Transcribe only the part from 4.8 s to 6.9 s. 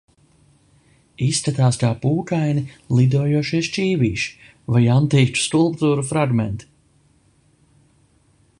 antīku skulptūru fragmenti.